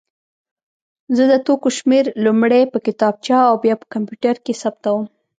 [1.15, 5.03] زه د توکو شمېر لومړی په کتابچه او بیا په کمپیوټر کې ثبتوم.